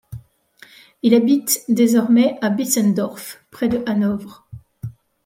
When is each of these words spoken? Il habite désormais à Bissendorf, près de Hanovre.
Il 1.03 1.13
habite 1.13 1.61
désormais 1.69 2.39
à 2.41 2.49
Bissendorf, 2.49 3.37
près 3.51 3.69
de 3.69 3.83
Hanovre. 3.85 4.47